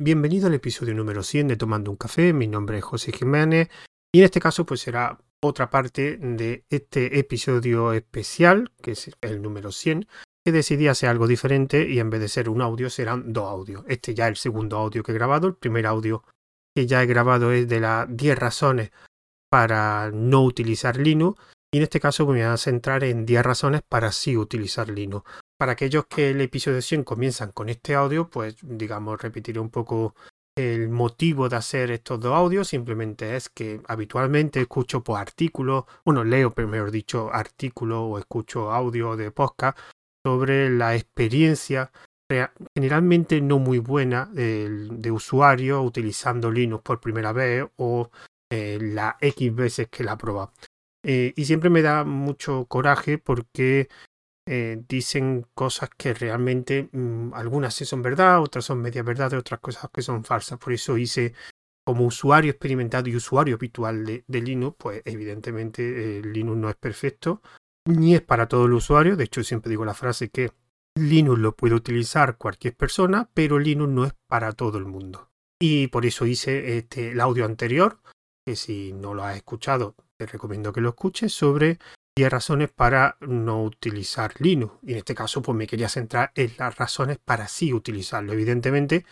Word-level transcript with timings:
Bienvenido 0.00 0.46
al 0.46 0.54
episodio 0.54 0.94
número 0.94 1.24
100 1.24 1.48
de 1.48 1.56
Tomando 1.56 1.90
un 1.90 1.96
Café. 1.96 2.32
Mi 2.32 2.46
nombre 2.46 2.78
es 2.78 2.84
José 2.84 3.10
Jiménez 3.10 3.68
y 4.12 4.20
en 4.20 4.26
este 4.26 4.38
caso 4.38 4.64
pues 4.64 4.80
será 4.80 5.18
otra 5.42 5.70
parte 5.70 6.18
de 6.18 6.64
este 6.70 7.18
episodio 7.18 7.92
especial, 7.92 8.70
que 8.80 8.92
es 8.92 9.10
el 9.20 9.42
número 9.42 9.72
100, 9.72 10.06
que 10.44 10.52
decidí 10.52 10.86
hacer 10.86 11.08
algo 11.08 11.26
diferente 11.26 11.90
y 11.90 11.98
en 11.98 12.10
vez 12.10 12.20
de 12.20 12.28
ser 12.28 12.48
un 12.48 12.62
audio 12.62 12.90
serán 12.90 13.32
dos 13.32 13.50
audios. 13.50 13.82
Este 13.88 14.14
ya 14.14 14.26
es 14.26 14.30
el 14.30 14.36
segundo 14.36 14.76
audio 14.76 15.02
que 15.02 15.10
he 15.10 15.16
grabado. 15.16 15.48
El 15.48 15.56
primer 15.56 15.84
audio 15.84 16.22
que 16.76 16.86
ya 16.86 17.02
he 17.02 17.06
grabado 17.06 17.50
es 17.50 17.66
de 17.66 17.80
las 17.80 18.06
10 18.08 18.38
razones 18.38 18.92
para 19.50 20.12
no 20.12 20.44
utilizar 20.44 20.96
Linux 20.96 21.42
y 21.72 21.78
en 21.78 21.82
este 21.82 21.98
caso 21.98 22.24
me 22.24 22.34
voy 22.34 22.42
a 22.42 22.56
centrar 22.56 23.02
en 23.02 23.26
10 23.26 23.42
razones 23.42 23.82
para 23.82 24.12
sí 24.12 24.36
utilizar 24.36 24.90
Linux. 24.90 25.28
Para 25.58 25.72
aquellos 25.72 26.06
que 26.06 26.30
el 26.30 26.40
episodio 26.40 26.80
100 26.80 27.02
comienzan 27.02 27.50
con 27.52 27.68
este 27.68 27.94
audio, 27.94 28.30
pues 28.30 28.56
digamos 28.62 29.20
repetiré 29.20 29.58
un 29.58 29.70
poco 29.70 30.14
el 30.56 30.88
motivo 30.88 31.48
de 31.48 31.56
hacer 31.56 31.90
estos 31.90 32.20
dos 32.20 32.32
audios. 32.32 32.68
Simplemente 32.68 33.34
es 33.34 33.48
que 33.48 33.80
habitualmente 33.88 34.60
escucho 34.60 35.02
por 35.02 35.18
artículos, 35.18 35.84
bueno, 36.04 36.22
leo, 36.22 36.54
mejor 36.56 36.92
dicho, 36.92 37.30
artículos 37.32 37.98
o 38.02 38.18
escucho 38.18 38.70
audio 38.70 39.16
de 39.16 39.32
podcast 39.32 39.76
sobre 40.24 40.70
la 40.70 40.94
experiencia 40.94 41.90
generalmente 42.74 43.40
no 43.40 43.58
muy 43.58 43.78
buena 43.78 44.26
de, 44.26 45.10
usuario 45.10 45.82
utilizando 45.82 46.50
Linux 46.50 46.82
por 46.82 47.00
primera 47.00 47.32
vez 47.32 47.66
o 47.76 48.10
eh, 48.50 48.78
la 48.80 49.16
X 49.20 49.54
veces 49.54 49.88
que 49.88 50.04
la 50.04 50.18
prueba. 50.18 50.52
Eh, 51.04 51.32
y 51.36 51.44
siempre 51.44 51.70
me 51.70 51.80
da 51.80 52.04
mucho 52.04 52.66
coraje 52.66 53.18
porque 53.18 53.88
eh, 54.50 54.82
dicen 54.88 55.46
cosas 55.54 55.90
que 55.94 56.14
realmente 56.14 56.88
mm, 56.90 57.34
algunas 57.34 57.74
son 57.74 58.00
verdad, 58.00 58.40
otras 58.40 58.64
son 58.64 58.80
media 58.80 59.02
verdad, 59.02 59.34
otras 59.34 59.60
cosas 59.60 59.90
que 59.92 60.00
son 60.00 60.24
falsas. 60.24 60.58
Por 60.58 60.72
eso 60.72 60.96
hice 60.96 61.34
como 61.84 62.06
usuario 62.06 62.50
experimentado 62.50 63.10
y 63.10 63.16
usuario 63.16 63.56
habitual 63.56 64.04
de, 64.04 64.40
Linux, 64.40 64.76
pues 64.78 65.02
evidentemente 65.04 66.22
Linux 66.22 66.56
no 66.56 66.70
es 66.70 66.76
perfecto, 66.76 67.42
ni 67.86 68.14
es 68.14 68.22
para 68.22 68.48
todo 68.48 68.64
el 68.64 68.72
usuario. 68.72 69.16
De 69.16 69.24
hecho, 69.24 69.44
siempre 69.44 69.68
digo 69.68 69.84
la 69.84 69.92
frase 69.92 70.30
que 70.30 70.50
Linux 70.96 71.38
lo 71.38 71.54
puede 71.54 71.74
utilizar 71.74 72.38
cualquier 72.38 72.74
persona, 72.74 73.28
pero 73.34 73.58
Linux 73.58 73.90
no 73.90 74.04
es 74.06 74.14
para 74.28 74.52
todo 74.52 74.78
el 74.78 74.86
mundo. 74.86 75.30
Y 75.60 75.88
por 75.88 76.06
eso 76.06 76.24
hice 76.24 76.78
este, 76.78 77.10
el 77.10 77.20
audio 77.20 77.44
anterior, 77.44 78.00
que 78.46 78.56
si 78.56 78.94
no 78.94 79.12
lo 79.12 79.24
has 79.24 79.36
escuchado, 79.36 79.94
te 80.16 80.24
recomiendo 80.24 80.72
que 80.72 80.80
lo 80.80 80.90
escuches, 80.90 81.34
sobre 81.34 81.78
10 82.18 82.32
razones 82.32 82.68
para 82.68 83.16
no 83.20 83.62
utilizar 83.62 84.32
Linux. 84.40 84.74
Y 84.82 84.92
en 84.92 84.98
este 84.98 85.14
caso, 85.14 85.40
pues 85.40 85.56
me 85.56 85.68
quería 85.68 85.88
centrar 85.88 86.32
en 86.34 86.52
las 86.58 86.76
razones 86.76 87.18
para 87.24 87.46
sí 87.46 87.72
utilizarlo. 87.72 88.32
Evidentemente, 88.32 89.06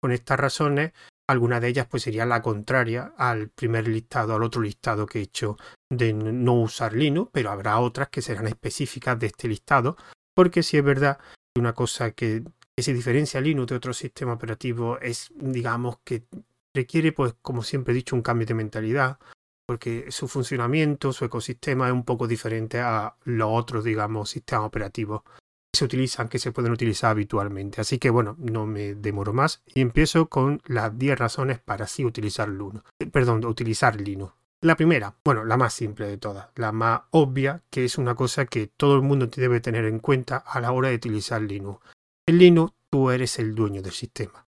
con 0.00 0.10
estas 0.10 0.40
razones, 0.40 0.92
alguna 1.28 1.60
de 1.60 1.68
ellas 1.68 1.86
pues 1.90 2.04
sería 2.04 2.24
la 2.24 2.40
contraria 2.40 3.12
al 3.18 3.50
primer 3.50 3.86
listado, 3.88 4.34
al 4.34 4.42
otro 4.42 4.62
listado 4.62 5.04
que 5.04 5.18
he 5.18 5.22
hecho 5.22 5.58
de 5.90 6.14
no 6.14 6.54
usar 6.54 6.94
Linux, 6.94 7.30
pero 7.30 7.50
habrá 7.50 7.78
otras 7.78 8.08
que 8.08 8.22
serán 8.22 8.46
específicas 8.46 9.18
de 9.18 9.26
este 9.26 9.48
listado, 9.48 9.98
porque 10.34 10.62
si 10.62 10.78
es 10.78 10.84
verdad 10.84 11.18
que 11.54 11.60
una 11.60 11.74
cosa 11.74 12.12
que, 12.12 12.42
que 12.74 12.82
se 12.82 12.94
diferencia 12.94 13.38
Linux 13.42 13.68
de 13.68 13.76
otro 13.76 13.92
sistema 13.92 14.32
operativo 14.32 14.98
es, 15.00 15.30
digamos, 15.34 15.98
que 16.04 16.24
requiere, 16.74 17.12
pues, 17.12 17.34
como 17.42 17.62
siempre 17.62 17.92
he 17.92 17.96
dicho, 17.96 18.16
un 18.16 18.22
cambio 18.22 18.46
de 18.46 18.54
mentalidad, 18.54 19.18
porque 19.66 20.06
su 20.10 20.28
funcionamiento, 20.28 21.12
su 21.12 21.24
ecosistema 21.24 21.88
es 21.88 21.92
un 21.92 22.04
poco 22.04 22.28
diferente 22.28 22.80
a 22.80 23.16
los 23.24 23.48
otros, 23.50 23.84
digamos, 23.84 24.30
sistemas 24.30 24.66
operativos 24.66 25.22
que 25.22 25.78
se 25.78 25.84
utilizan, 25.84 26.28
que 26.28 26.38
se 26.38 26.52
pueden 26.52 26.72
utilizar 26.72 27.10
habitualmente. 27.10 27.80
Así 27.80 27.98
que 27.98 28.10
bueno, 28.10 28.36
no 28.38 28.66
me 28.66 28.94
demoro 28.94 29.32
más 29.32 29.62
y 29.66 29.80
empiezo 29.80 30.28
con 30.28 30.62
las 30.66 30.96
10 30.96 31.18
razones 31.18 31.58
para 31.58 31.86
sí 31.86 32.04
utilizar 32.04 32.48
Linux. 32.48 32.82
Perdón, 33.12 33.44
utilizar 33.44 34.00
Linux. 34.00 34.32
La 34.62 34.76
primera, 34.76 35.14
bueno, 35.22 35.44
la 35.44 35.56
más 35.56 35.74
simple 35.74 36.06
de 36.06 36.16
todas, 36.16 36.48
la 36.54 36.72
más 36.72 37.02
obvia, 37.10 37.62
que 37.68 37.84
es 37.84 37.98
una 37.98 38.14
cosa 38.14 38.46
que 38.46 38.68
todo 38.68 38.96
el 38.96 39.02
mundo 39.02 39.26
debe 39.26 39.60
tener 39.60 39.84
en 39.84 39.98
cuenta 39.98 40.38
a 40.38 40.60
la 40.60 40.72
hora 40.72 40.88
de 40.88 40.94
utilizar 40.94 41.42
Linux. 41.42 41.80
En 42.26 42.38
Linux 42.38 42.72
tú 42.90 43.10
eres 43.10 43.38
el 43.38 43.54
dueño 43.54 43.82
del 43.82 43.92
sistema. 43.92 44.46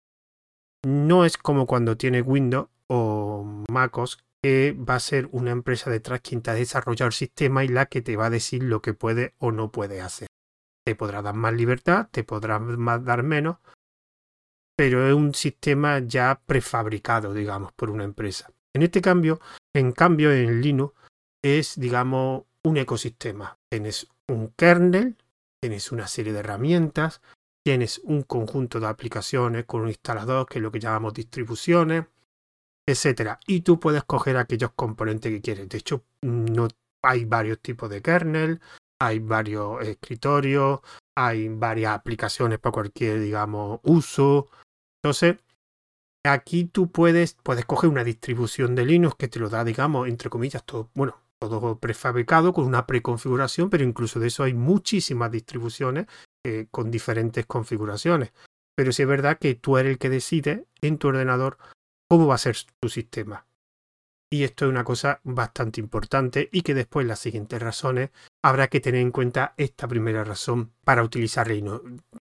No 0.87 1.27
es 1.27 1.37
como 1.37 1.67
cuando 1.67 1.99
tienes 1.99 2.25
Windows 2.27 2.69
o 2.87 3.65
MacOS 3.69 4.19
que 4.43 4.73
va 4.73 4.97
a 4.97 5.01
ser 5.01 5.29
una 5.33 5.51
empresa 5.51 5.91
detrás 5.91 6.21
quien 6.21 6.43
te 6.43 6.51
ha 6.51 6.55
desarrollado 6.55 7.09
el 7.09 7.13
sistema 7.13 7.65
y 7.65 7.69
la 7.69 7.87
que 7.87 8.03
te 8.03 8.17
va 8.17 8.27
a 8.27 8.31
decir 8.31 8.63
lo 8.63 8.81
que 8.81 8.95
puede 8.95 9.35
o 9.39 9.53
no 9.53 9.71
puede 9.71 10.01
hacer. 10.01 10.29
Te 10.85 10.95
podrá 10.95 11.23
dar 11.23 11.35
más 11.35 11.53
libertad, 11.53 12.09
te 12.11 12.25
podrá 12.25 12.59
dar 12.59 13.23
menos, 13.23 13.59
pero 14.77 15.07
es 15.07 15.15
un 15.15 15.35
sistema 15.35 15.99
ya 15.99 16.41
prefabricado, 16.47 17.35
digamos, 17.35 17.73
por 17.73 17.91
una 17.91 18.05
empresa. 18.05 18.51
En 18.75 18.83
este 18.83 19.03
cambio, 19.03 19.41
en 19.75 19.93
cambio, 19.93 20.33
en 20.33 20.63
Linux 20.63 20.95
es, 21.43 21.79
digamos, 21.79 22.45
un 22.65 22.77
ecosistema. 22.79 23.59
Tienes 23.71 24.09
un 24.29 24.49
kernel, 24.57 25.17
tienes 25.61 25.93
una 25.93 26.07
serie 26.07 26.33
de 26.33 26.39
herramientas, 26.39 27.21
tienes 27.63 28.01
un 28.05 28.23
conjunto 28.23 28.81
de 28.81 28.87
aplicaciones 28.87 29.67
con 29.67 29.83
un 29.83 29.89
instalador, 29.89 30.47
que 30.47 30.59
es 30.59 30.63
lo 30.63 30.71
que 30.71 30.81
llamamos 30.81 31.13
distribuciones, 31.13 32.07
etcétera. 32.87 33.39
Y 33.47 33.61
tú 33.61 33.79
puedes 33.81 34.05
coger 34.05 34.37
aquellos 34.37 34.73
componentes 34.73 35.33
que 35.33 35.41
quieres. 35.41 35.69
De 35.69 35.79
hecho, 35.79 36.05
no 36.23 36.69
hay 37.03 37.25
varios 37.25 37.61
tipos 37.61 37.89
de 37.91 38.03
kernel, 38.03 38.61
hay 39.01 39.19
varios 39.19 39.83
escritorios, 39.83 40.81
hay 41.17 41.49
varias 41.49 41.95
aplicaciones 41.95 42.59
para 42.59 42.73
cualquier, 42.73 43.21
digamos, 43.21 43.81
uso. 43.83 44.49
Entonces, 45.03 45.37
aquí 46.25 46.67
tú 46.67 46.91
puedes, 46.91 47.35
puedes 47.43 47.65
coger 47.65 47.91
una 47.91 48.05
distribución 48.05 48.75
de 48.75 48.85
Linux 48.85 49.17
que 49.17 49.29
te 49.29 49.39
lo 49.39 49.49
da, 49.49 49.65
digamos, 49.65 50.09
entre 50.09 50.29
comillas, 50.29 50.65
todo, 50.65 50.91
bueno, 50.95 51.17
todo 51.41 51.79
prefabricado 51.79 52.53
con 52.53 52.67
una 52.67 52.87
preconfiguración, 52.87 53.71
pero 53.71 53.85
incluso 53.85 54.21
de 54.21 54.27
eso 54.29 54.43
hay 54.43 54.53
muchísimas 54.53 55.31
distribuciones 55.31 56.07
eh, 56.45 56.67
con 56.71 56.91
diferentes 56.91 57.47
configuraciones. 57.47 58.33
Pero 58.77 58.93
sí 58.93 59.03
es 59.03 59.09
verdad 59.09 59.39
que 59.39 59.55
tú 59.55 59.79
eres 59.79 59.93
el 59.93 59.99
que 59.99 60.11
decide 60.11 60.67
en 60.83 60.99
tu 60.99 61.09
ordenador 61.09 61.59
cómo 62.11 62.27
va 62.27 62.35
a 62.35 62.39
ser 62.39 62.57
tu 62.81 62.89
sistema. 62.89 63.47
Y 64.33 64.43
esto 64.43 64.65
es 64.65 64.71
una 64.71 64.85
cosa 64.85 65.21
bastante 65.23 65.81
importante 65.81 66.49
y 66.53 66.63
que 66.63 66.75
después 66.75 67.07
las 67.07 67.21
siguientes 67.21 67.63
razones 67.63 68.11
habrá 68.43 68.69
que 68.69 68.81
tener 68.81 69.01
en 69.01 69.13
cuenta 69.13 69.55
esta 69.57 69.87
primera 69.87 70.25
razón 70.25 70.73
para 70.85 71.05
utilizar 71.05 71.49
Linux, 71.49 71.85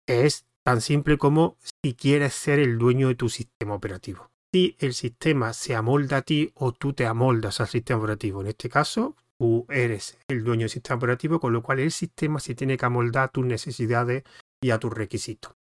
es 0.07 0.45
tan 0.63 0.81
simple 0.81 1.17
como 1.17 1.57
si 1.61 1.93
quieres 1.93 2.33
ser 2.33 2.59
el 2.59 2.77
dueño 2.77 3.07
de 3.07 3.15
tu 3.15 3.29
sistema 3.29 3.75
operativo. 3.75 4.31
Si 4.51 4.75
el 4.79 4.93
sistema 4.93 5.53
se 5.53 5.75
amolda 5.75 6.17
a 6.17 6.21
ti 6.23 6.51
o 6.55 6.71
tú 6.71 6.93
te 6.93 7.05
amoldas 7.05 7.61
al 7.61 7.67
sistema 7.67 7.99
operativo, 7.99 8.41
en 8.41 8.47
este 8.47 8.69
caso 8.69 9.15
tú 9.39 9.65
eres 9.69 10.17
el 10.27 10.43
dueño 10.43 10.61
del 10.61 10.69
sistema 10.69 10.97
operativo, 10.97 11.39
con 11.39 11.53
lo 11.53 11.61
cual 11.61 11.79
el 11.79 11.91
sistema 11.91 12.39
se 12.39 12.55
tiene 12.55 12.77
que 12.77 12.85
amoldar 12.85 13.25
a 13.25 13.31
tus 13.31 13.45
necesidades 13.45 14.23
y 14.61 14.71
a 14.71 14.79
tus 14.79 14.93
requisitos. 14.93 15.56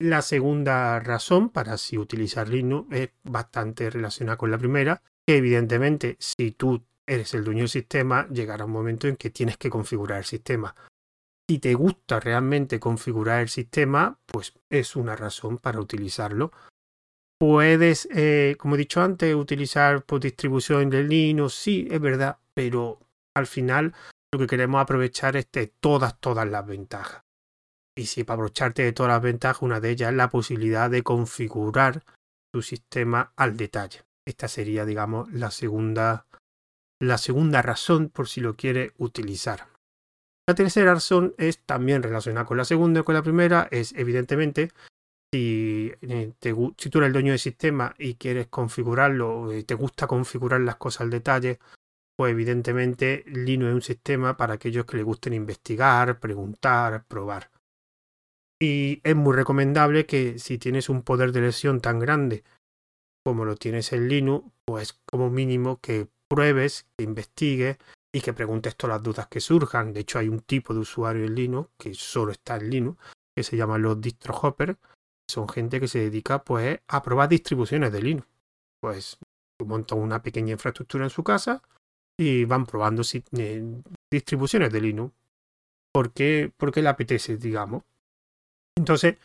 La 0.00 0.22
segunda 0.22 0.98
razón 0.98 1.50
para 1.50 1.76
si 1.76 1.98
utilizar 1.98 2.48
Linux 2.48 2.88
es 2.90 3.10
bastante 3.22 3.90
relacionada 3.90 4.38
con 4.38 4.50
la 4.50 4.56
primera, 4.56 5.02
que 5.26 5.36
evidentemente 5.36 6.16
si 6.18 6.52
tú 6.52 6.82
eres 7.06 7.34
el 7.34 7.44
dueño 7.44 7.60
del 7.60 7.68
sistema, 7.68 8.26
llegará 8.28 8.64
un 8.64 8.70
momento 8.70 9.08
en 9.08 9.16
que 9.16 9.28
tienes 9.28 9.58
que 9.58 9.68
configurar 9.68 10.20
el 10.20 10.24
sistema. 10.24 10.74
Si 11.46 11.58
te 11.58 11.74
gusta 11.74 12.18
realmente 12.18 12.80
configurar 12.80 13.42
el 13.42 13.50
sistema, 13.50 14.18
pues 14.24 14.54
es 14.70 14.96
una 14.96 15.16
razón 15.16 15.58
para 15.58 15.80
utilizarlo. 15.80 16.50
Puedes, 17.38 18.08
eh, 18.10 18.56
como 18.58 18.76
he 18.76 18.78
dicho 18.78 19.02
antes, 19.02 19.34
utilizar 19.34 19.96
por 19.98 20.06
pues, 20.06 20.22
distribución 20.22 20.88
de 20.88 21.04
Linux, 21.04 21.52
sí, 21.52 21.86
es 21.90 22.00
verdad, 22.00 22.38
pero 22.54 23.00
al 23.36 23.46
final 23.46 23.92
lo 24.32 24.38
que 24.38 24.46
queremos 24.46 24.80
aprovechar 24.80 25.36
es 25.36 25.52
de 25.52 25.66
todas, 25.66 26.18
todas 26.20 26.48
las 26.48 26.66
ventajas. 26.66 27.22
Y 28.00 28.06
si 28.06 28.24
para 28.24 28.36
aprovecharte 28.36 28.82
de 28.82 28.94
todas 28.94 29.12
las 29.12 29.20
ventajas, 29.20 29.60
una 29.60 29.78
de 29.78 29.90
ellas 29.90 30.08
es 30.08 30.16
la 30.16 30.30
posibilidad 30.30 30.88
de 30.88 31.02
configurar 31.02 32.02
tu 32.50 32.62
sistema 32.62 33.34
al 33.36 33.58
detalle. 33.58 34.04
Esta 34.26 34.48
sería, 34.48 34.86
digamos, 34.86 35.30
la 35.34 35.50
segunda, 35.50 36.26
la 36.98 37.18
segunda 37.18 37.60
razón 37.60 38.08
por 38.08 38.26
si 38.26 38.40
lo 38.40 38.56
quiere 38.56 38.94
utilizar. 38.96 39.66
La 40.48 40.54
tercera 40.54 40.94
razón 40.94 41.34
es 41.36 41.58
también 41.58 42.02
relacionada 42.02 42.46
con 42.46 42.56
la 42.56 42.64
segunda 42.64 43.00
y 43.00 43.02
con 43.02 43.14
la 43.14 43.22
primera, 43.22 43.68
es 43.70 43.92
evidentemente 43.92 44.70
si, 45.30 45.92
eh, 46.00 46.32
si 46.78 46.88
tú 46.88 46.98
eres 46.98 47.08
el 47.08 47.12
dueño 47.12 47.32
del 47.32 47.38
sistema 47.38 47.94
y 47.98 48.14
quieres 48.14 48.46
configurarlo, 48.46 49.54
y 49.54 49.64
te 49.64 49.74
gusta 49.74 50.06
configurar 50.06 50.62
las 50.62 50.76
cosas 50.76 51.02
al 51.02 51.10
detalle, 51.10 51.58
pues 52.16 52.32
evidentemente 52.32 53.24
Linux 53.26 53.68
es 53.68 53.74
un 53.74 53.82
sistema 53.82 54.38
para 54.38 54.54
aquellos 54.54 54.86
que 54.86 54.96
les 54.96 55.04
gusten 55.04 55.34
investigar, 55.34 56.18
preguntar, 56.18 57.04
probar. 57.04 57.50
Y 58.62 59.00
es 59.04 59.16
muy 59.16 59.34
recomendable 59.34 60.06
que 60.06 60.38
si 60.38 60.58
tienes 60.58 60.88
un 60.88 61.02
poder 61.02 61.32
de 61.32 61.40
lesión 61.40 61.80
tan 61.80 61.98
grande 61.98 62.44
como 63.24 63.44
lo 63.44 63.56
tienes 63.56 63.92
en 63.92 64.08
Linux, 64.08 64.46
pues 64.64 64.98
como 65.10 65.30
mínimo 65.30 65.80
que 65.80 66.08
pruebes, 66.28 66.86
que 66.96 67.04
investigues 67.04 67.78
y 68.14 68.20
que 68.20 68.32
preguntes 68.32 68.76
todas 68.76 68.96
las 68.96 69.02
dudas 69.02 69.28
que 69.28 69.40
surjan. 69.40 69.92
De 69.92 70.00
hecho, 70.00 70.18
hay 70.18 70.28
un 70.28 70.40
tipo 70.40 70.74
de 70.74 70.80
usuario 70.80 71.24
en 71.24 71.34
Linux 71.34 71.70
que 71.78 71.94
solo 71.94 72.32
está 72.32 72.56
en 72.56 72.70
Linux, 72.70 72.98
que 73.36 73.42
se 73.42 73.56
llama 73.56 73.78
los 73.78 74.00
distro 74.00 74.34
son 75.30 75.48
gente 75.48 75.78
que 75.78 75.86
se 75.86 76.00
dedica 76.00 76.42
pues 76.42 76.80
a 76.88 77.02
probar 77.02 77.28
distribuciones 77.28 77.92
de 77.92 78.02
Linux. 78.02 78.26
Pues 78.80 79.18
montan 79.64 79.98
una 79.98 80.22
pequeña 80.22 80.52
infraestructura 80.52 81.04
en 81.04 81.10
su 81.10 81.22
casa 81.22 81.62
y 82.18 82.44
van 82.44 82.66
probando 82.66 83.02
eh, 83.12 83.82
distribuciones 84.10 84.72
de 84.72 84.80
Linux 84.80 85.14
porque, 85.92 86.52
porque 86.56 86.82
le 86.82 86.88
apetece, 86.88 87.36
digamos. 87.36 87.84
Entonces, 88.76 89.16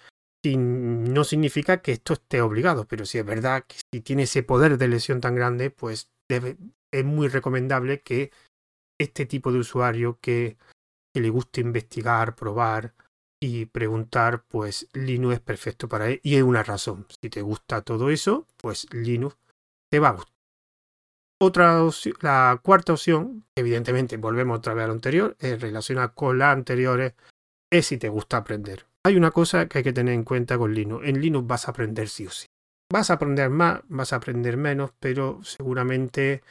no 0.54 1.24
significa 1.24 1.82
que 1.82 1.94
esto 1.94 2.14
esté 2.14 2.42
obligado, 2.42 2.88
pero 2.88 3.06
si 3.06 3.18
es 3.18 3.26
verdad 3.26 3.64
que 3.68 3.78
si 3.92 4.02
tiene 4.02 4.24
ese 4.24 4.44
poder 4.44 4.78
de 4.78 4.88
lesión 4.88 5.22
tan 5.22 5.36
grande, 5.36 5.72
pues 5.72 6.12
es 6.30 7.06
muy 7.06 7.28
recomendable 7.28 8.02
que 8.02 8.32
este 9.00 9.26
tipo 9.26 9.52
de 9.52 9.60
usuario 9.60 10.20
que, 10.22 10.58
le 11.14 11.30
guste 11.30 11.62
investigar, 11.62 12.36
probar 12.36 12.94
y 13.42 13.68
preguntar, 13.68 14.44
pues 14.50 14.90
Linux 14.94 15.36
es 15.36 15.40
perfecto 15.40 15.88
para 15.88 16.10
él 16.10 16.20
y 16.24 16.36
hay 16.36 16.42
una 16.42 16.62
razón. 16.62 17.06
Si 17.22 17.30
te 17.30 17.42
gusta 17.42 17.82
todo 17.82 18.10
eso, 18.10 18.48
pues 18.58 18.86
Linux 18.94 19.38
te 19.90 20.00
va 20.00 20.10
a 20.10 20.12
gustar. 20.12 20.36
Otra 21.42 21.82
la 22.22 22.60
cuarta 22.62 22.94
opción, 22.94 23.46
evidentemente 23.56 24.18
volvemos 24.18 24.58
otra 24.58 24.74
vez 24.74 24.86
a 24.86 24.88
lo 24.88 24.94
anterior, 24.94 25.36
es 25.40 25.62
relacionada 25.62 26.14
con 26.14 26.38
las 26.38 26.54
anteriores, 26.54 27.14
es 27.72 27.86
si 27.86 27.98
te 27.98 28.10
gusta 28.10 28.38
aprender. 28.38 28.86
Hay 29.06 29.18
una 29.18 29.30
cosa 29.30 29.68
que 29.68 29.78
hay 29.78 29.84
que 29.84 29.94
tener 29.94 30.16
en 30.16 30.24
cuenta 30.24 30.58
con 30.58 30.74
Linux. 30.74 31.08
En 31.08 31.22
Linux 31.22 31.46
vas 31.46 31.68
a 31.68 31.72
aprender 31.72 32.10
sí 32.10 32.26
o 32.26 32.32
sí. 32.32 32.48
Vas 32.92 33.12
a 33.12 33.14
aprender 33.14 33.52
más, 33.52 33.82
vas 33.88 34.14
a 34.14 34.16
aprender 34.16 34.58
menos, 34.58 34.94
pero 35.00 35.44
seguramente 35.44 36.42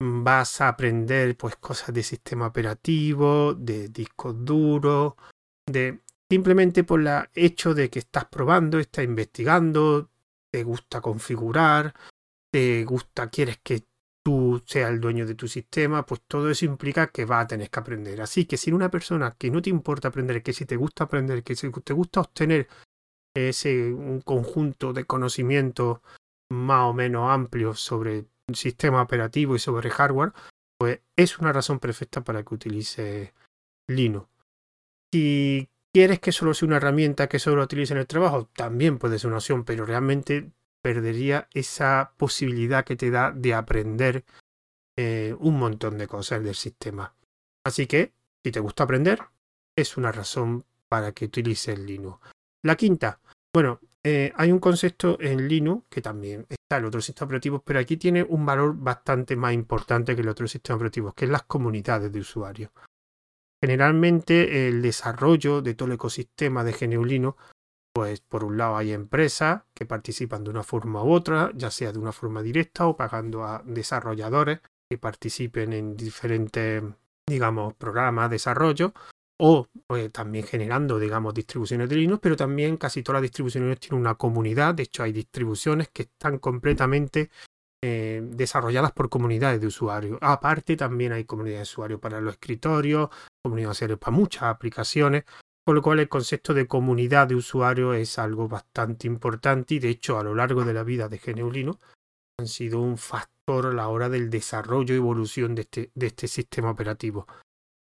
vas 0.00 0.62
a 0.62 0.68
aprender 0.68 1.36
pues 1.36 1.56
cosas 1.56 1.94
de 1.94 2.02
sistema 2.02 2.46
operativo, 2.46 3.52
de 3.52 3.90
discos 3.90 4.42
duros, 4.42 5.16
de 5.66 6.00
simplemente 6.30 6.82
por 6.82 7.00
el 7.00 7.28
hecho 7.34 7.74
de 7.74 7.90
que 7.90 7.98
estás 7.98 8.24
probando, 8.24 8.78
estás 8.78 9.04
investigando, 9.04 10.08
te 10.50 10.62
gusta 10.62 11.02
configurar, 11.02 11.94
te 12.50 12.84
gusta, 12.84 13.28
quieres 13.28 13.58
que 13.62 13.84
tú 14.28 14.62
seas 14.66 14.90
el 14.90 15.00
dueño 15.00 15.24
de 15.24 15.34
tu 15.34 15.48
sistema, 15.48 16.04
pues 16.04 16.20
todo 16.28 16.50
eso 16.50 16.66
implica 16.66 17.06
que 17.06 17.24
vas 17.24 17.44
a 17.44 17.46
tener 17.46 17.70
que 17.70 17.80
aprender. 17.80 18.20
Así 18.20 18.44
que 18.44 18.58
si 18.58 18.70
una 18.70 18.90
persona 18.90 19.34
que 19.38 19.50
no 19.50 19.62
te 19.62 19.70
importa 19.70 20.08
aprender, 20.08 20.42
que 20.42 20.52
si 20.52 20.66
te 20.66 20.76
gusta 20.76 21.04
aprender, 21.04 21.42
que 21.42 21.56
si 21.56 21.70
te 21.70 21.94
gusta 21.94 22.20
obtener 22.20 22.68
ese 23.34 23.90
un 23.90 24.20
conjunto 24.20 24.92
de 24.92 25.06
conocimientos 25.06 26.00
más 26.52 26.90
o 26.90 26.92
menos 26.92 27.30
amplios 27.30 27.80
sobre 27.80 28.26
sistema 28.52 29.00
operativo 29.00 29.56
y 29.56 29.60
sobre 29.60 29.88
hardware, 29.88 30.34
pues 30.78 31.00
es 31.16 31.38
una 31.38 31.54
razón 31.54 31.78
perfecta 31.78 32.22
para 32.22 32.42
que 32.42 32.54
utilice 32.54 33.32
Linux. 33.88 34.28
Si 35.10 35.70
quieres 35.90 36.20
que 36.20 36.32
solo 36.32 36.52
sea 36.52 36.66
una 36.66 36.76
herramienta 36.76 37.30
que 37.30 37.38
solo 37.38 37.62
utilice 37.62 37.94
en 37.94 38.00
el 38.00 38.06
trabajo, 38.06 38.50
también 38.54 38.98
puede 38.98 39.18
ser 39.18 39.28
una 39.28 39.38
opción, 39.38 39.64
pero 39.64 39.86
realmente 39.86 40.50
perdería 40.88 41.48
esa 41.52 42.14
posibilidad 42.16 42.82
que 42.82 42.96
te 42.96 43.10
da 43.10 43.30
de 43.30 43.52
aprender 43.52 44.24
eh, 44.96 45.36
un 45.38 45.58
montón 45.58 45.98
de 45.98 46.06
cosas 46.06 46.42
del 46.42 46.54
sistema. 46.54 47.14
Así 47.62 47.86
que, 47.86 48.14
si 48.42 48.50
te 48.52 48.60
gusta 48.60 48.84
aprender, 48.84 49.20
es 49.76 49.98
una 49.98 50.12
razón 50.12 50.64
para 50.88 51.12
que 51.12 51.26
utilices 51.26 51.78
Linux. 51.78 52.26
La 52.64 52.74
quinta, 52.74 53.20
bueno, 53.52 53.80
eh, 54.02 54.32
hay 54.34 54.50
un 54.50 54.60
concepto 54.60 55.20
en 55.20 55.46
Linux 55.46 55.84
que 55.90 56.00
también 56.00 56.46
está 56.48 56.78
en 56.78 56.86
otros 56.86 57.04
sistemas 57.04 57.26
operativos, 57.26 57.60
pero 57.62 57.80
aquí 57.80 57.98
tiene 57.98 58.22
un 58.22 58.46
valor 58.46 58.74
bastante 58.74 59.36
más 59.36 59.52
importante 59.52 60.16
que 60.16 60.22
el 60.22 60.28
otro 60.30 60.48
sistema 60.48 60.76
operativo, 60.76 61.12
que 61.12 61.26
es 61.26 61.30
las 61.30 61.42
comunidades 61.42 62.10
de 62.10 62.20
usuarios. 62.20 62.70
Generalmente 63.62 64.68
el 64.68 64.80
desarrollo 64.80 65.60
de 65.60 65.74
todo 65.74 65.88
el 65.88 65.96
ecosistema 65.96 66.64
de 66.64 66.72
GNU 66.72 67.04
Linux 67.04 67.36
pues 67.98 68.20
por 68.20 68.44
un 68.44 68.56
lado 68.56 68.76
hay 68.76 68.92
empresas 68.92 69.62
que 69.74 69.84
participan 69.84 70.44
de 70.44 70.50
una 70.50 70.62
forma 70.62 71.02
u 71.02 71.10
otra, 71.10 71.50
ya 71.56 71.68
sea 71.68 71.90
de 71.90 71.98
una 71.98 72.12
forma 72.12 72.42
directa 72.42 72.86
o 72.86 72.96
pagando 72.96 73.42
a 73.42 73.60
desarrolladores 73.66 74.60
que 74.88 74.98
participen 74.98 75.72
en 75.72 75.96
diferentes, 75.96 76.80
digamos, 77.26 77.74
programas 77.74 78.30
de 78.30 78.36
desarrollo 78.36 78.94
o 79.40 79.66
pues, 79.88 80.12
también 80.12 80.46
generando, 80.46 81.00
digamos, 81.00 81.34
distribuciones 81.34 81.88
de 81.88 81.96
Linux, 81.96 82.20
pero 82.22 82.36
también 82.36 82.76
casi 82.76 83.02
todas 83.02 83.16
las 83.16 83.22
distribuciones 83.22 83.80
tienen 83.80 84.00
una 84.00 84.14
comunidad, 84.14 84.76
de 84.76 84.84
hecho 84.84 85.02
hay 85.02 85.10
distribuciones 85.10 85.88
que 85.88 86.02
están 86.02 86.38
completamente 86.38 87.30
eh, 87.82 88.20
desarrolladas 88.22 88.92
por 88.92 89.08
comunidades 89.08 89.60
de 89.60 89.66
usuarios. 89.66 90.18
Aparte 90.20 90.76
también 90.76 91.10
hay 91.10 91.24
comunidades 91.24 91.66
de 91.66 91.72
usuarios 91.72 91.98
para 91.98 92.20
los 92.20 92.34
escritorios, 92.34 93.08
comunidades 93.42 93.70
de 93.70 93.86
usuarios 93.86 93.98
para 93.98 94.16
muchas 94.16 94.42
aplicaciones, 94.44 95.24
con 95.68 95.74
lo 95.74 95.82
cual 95.82 96.00
el 96.00 96.08
concepto 96.08 96.54
de 96.54 96.66
comunidad 96.66 97.26
de 97.26 97.34
usuarios 97.34 97.94
es 97.94 98.18
algo 98.18 98.48
bastante 98.48 99.06
importante 99.06 99.74
y 99.74 99.78
de 99.78 99.90
hecho 99.90 100.18
a 100.18 100.22
lo 100.22 100.34
largo 100.34 100.64
de 100.64 100.72
la 100.72 100.82
vida 100.82 101.10
de 101.10 101.18
GNU 101.18 101.50
Linux 101.50 101.78
han 102.40 102.48
sido 102.48 102.80
un 102.80 102.96
factor 102.96 103.66
a 103.66 103.74
la 103.74 103.88
hora 103.88 104.08
del 104.08 104.30
desarrollo 104.30 104.94
y 104.94 104.96
evolución 104.96 105.54
de 105.54 105.60
este, 105.60 105.90
de 105.94 106.06
este 106.06 106.26
sistema 106.26 106.70
operativo. 106.70 107.26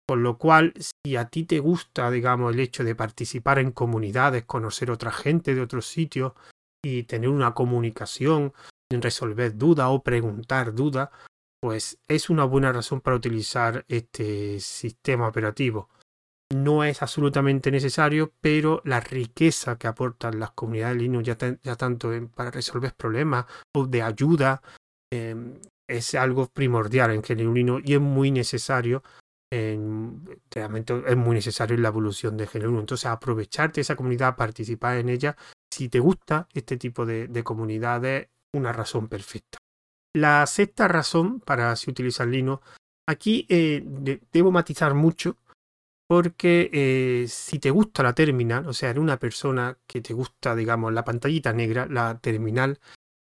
Con 0.09 0.23
lo 0.23 0.39
cual, 0.39 0.73
si 0.79 1.15
a 1.15 1.25
ti 1.25 1.43
te 1.43 1.59
gusta, 1.59 2.09
digamos, 2.09 2.55
el 2.55 2.59
hecho 2.59 2.83
de 2.83 2.95
participar 2.95 3.59
en 3.59 3.71
comunidades, 3.71 4.45
conocer 4.45 4.89
otra 4.89 5.11
gente 5.11 5.53
de 5.53 5.61
otros 5.61 5.85
sitios 5.85 6.33
y 6.83 7.03
tener 7.03 7.29
una 7.29 7.53
comunicación, 7.53 8.51
resolver 8.89 9.55
dudas 9.59 9.89
o 9.91 10.01
preguntar 10.01 10.73
dudas, 10.73 11.09
pues 11.61 11.99
es 12.07 12.31
una 12.31 12.45
buena 12.45 12.71
razón 12.71 12.99
para 12.99 13.17
utilizar 13.17 13.85
este 13.87 14.59
sistema 14.59 15.27
operativo 15.27 15.87
no 16.53 16.83
es 16.83 17.01
absolutamente 17.01 17.71
necesario, 17.71 18.33
pero 18.39 18.81
la 18.85 18.99
riqueza 18.99 19.77
que 19.77 19.87
aportan 19.87 20.39
las 20.39 20.51
comunidades 20.51 20.97
Linux, 20.97 21.25
ya, 21.25 21.75
tanto 21.75 22.11
para 22.33 22.51
resolver 22.51 22.93
problemas 22.93 23.45
o 23.73 23.87
de 23.87 24.01
ayuda, 24.01 24.61
em, 25.11 25.59
es 25.87 26.15
algo 26.15 26.47
primordial 26.47 27.11
en 27.11 27.21
GNU 27.21 27.53
Linux 27.53 27.89
y 27.89 27.93
es 27.95 28.01
muy 28.01 28.31
necesario. 28.31 29.03
En, 29.51 30.23
realmente 30.51 31.03
es 31.07 31.15
muy 31.15 31.35
necesario 31.35 31.75
en 31.75 31.83
la 31.83 31.89
evolución 31.89 32.37
de 32.37 32.47
GNU. 32.47 32.79
Entonces, 32.79 33.05
aprovecharte 33.05 33.81
esa 33.81 33.95
comunidad, 33.95 34.35
participar 34.35 34.97
en 34.97 35.09
ella. 35.09 35.35
Si 35.71 35.89
te 35.89 35.99
gusta 35.99 36.47
este 36.53 36.77
tipo 36.77 37.05
de, 37.05 37.27
de 37.27 37.43
comunidades, 37.43 38.29
una 38.53 38.71
razón 38.71 39.07
perfecta. 39.07 39.57
La 40.15 40.45
sexta 40.47 40.87
razón 40.87 41.41
para 41.41 41.75
si 41.75 41.91
utilizar 41.91 42.27
Linux, 42.27 42.63
aquí 43.07 43.45
eh, 43.49 43.83
debo 44.31 44.51
matizar 44.51 44.93
mucho 44.93 45.37
porque 46.07 46.69
eh, 46.71 47.27
si 47.27 47.59
te 47.59 47.71
gusta 47.71 48.03
la 48.03 48.13
terminal, 48.13 48.67
o 48.67 48.73
sea, 48.73 48.89
eres 48.89 49.01
una 49.01 49.17
persona 49.17 49.77
que 49.87 50.01
te 50.01 50.13
gusta, 50.13 50.55
digamos, 50.55 50.93
la 50.93 51.03
pantallita 51.03 51.53
negra, 51.53 51.87
la 51.89 52.19
terminal, 52.19 52.79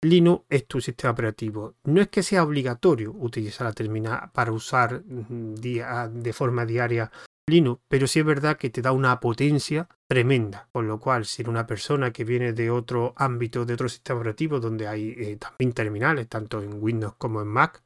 Linux 0.01 0.45
es 0.49 0.65
tu 0.67 0.79
sistema 0.79 1.11
operativo. 1.11 1.75
No 1.83 1.99
es 2.01 2.07
que 2.07 2.23
sea 2.23 2.43
obligatorio 2.43 3.11
utilizar 3.11 3.67
la 3.67 3.73
terminal 3.73 4.31
para 4.33 4.51
usar 4.51 5.03
mm, 5.05 5.55
de 5.55 6.33
forma 6.33 6.65
diaria 6.65 7.11
Linux, 7.49 7.81
pero 7.87 8.07
sí 8.07 8.19
es 8.19 8.25
verdad 8.25 8.57
que 8.57 8.69
te 8.69 8.81
da 8.81 8.91
una 8.91 9.19
potencia 9.19 9.89
tremenda. 10.07 10.69
Con 10.71 10.87
lo 10.87 10.99
cual, 10.99 11.25
si 11.25 11.41
eres 11.41 11.49
una 11.49 11.67
persona 11.67 12.13
que 12.13 12.23
viene 12.23 12.53
de 12.53 12.69
otro 12.69 13.13
ámbito, 13.17 13.65
de 13.65 13.73
otro 13.73 13.89
sistema 13.89 14.19
operativo, 14.19 14.59
donde 14.59 14.87
hay 14.87 15.15
eh, 15.17 15.37
también 15.37 15.73
terminales, 15.73 16.29
tanto 16.29 16.61
en 16.61 16.81
Windows 16.81 17.15
como 17.17 17.41
en 17.41 17.47
Mac, 17.47 17.81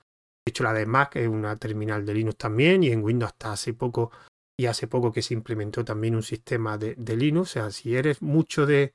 de 0.45 0.49
hecho 0.49 0.63
la 0.63 0.73
de 0.73 0.85
Mac 0.85 1.15
es 1.15 1.27
una 1.27 1.55
terminal 1.55 2.05
de 2.05 2.13
Linux 2.13 2.37
también, 2.37 2.83
y 2.83 2.89
en 2.89 3.03
Windows 3.03 3.31
hasta 3.31 3.53
hace 3.53 3.73
poco 3.73 4.11
y 4.57 4.67
hace 4.67 4.87
poco 4.87 5.11
que 5.11 5.21
se 5.21 5.33
implementó 5.33 5.83
también 5.83 6.15
un 6.15 6.23
sistema 6.23 6.77
de, 6.77 6.95
Linux. 7.15 7.49
O 7.49 7.53
sea, 7.53 7.71
si 7.71 7.95
eres 7.95 8.21
mucho 8.21 8.65
de, 8.65 8.93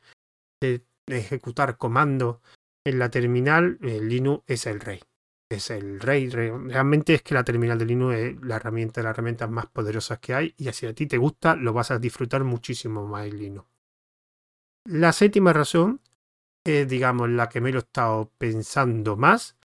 ejecutar 1.06 1.78
comandos 1.78 2.38
en 2.84 2.98
la 2.98 3.10
terminal, 3.10 3.78
Linux 3.80 4.44
es 4.46 4.66
el 4.66 4.80
rey. 4.80 5.00
Es 5.50 5.70
el 5.70 6.00
rey. 6.00 6.28
Realmente 6.28 7.14
es 7.14 7.22
que 7.22 7.34
la 7.34 7.44
terminal 7.44 7.78
de 7.78 7.86
Linux 7.86 8.14
es 8.16 8.42
la 8.42 8.56
herramienta 8.56 9.00
de 9.00 9.04
las 9.04 9.10
herramientas 9.12 9.50
más 9.50 9.66
poderosas 9.66 10.18
que 10.18 10.34
hay 10.34 10.54
y 10.58 10.70
si 10.72 10.86
a 10.86 10.94
ti 10.94 11.06
te 11.06 11.16
gusta, 11.16 11.56
lo 11.56 11.72
vas 11.72 11.90
a 11.90 11.98
disfrutar 11.98 12.44
muchísimo 12.44 13.06
más 13.06 13.26
en 13.26 13.38
Linux. 13.38 13.68
La 14.84 15.12
séptima 15.12 15.52
razón 15.52 16.00
es, 16.64 16.88
digamos, 16.88 17.28
la 17.30 17.48
que 17.48 17.60
me 17.60 17.72
lo 17.72 17.78
he 17.78 17.80
estado 17.80 18.30
pensando 18.38 19.16
más, 19.16 19.56